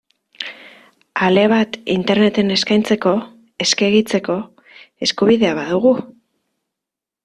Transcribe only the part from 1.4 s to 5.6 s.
bat Interneten eskaintzeko, eskegitzeko, eskubidea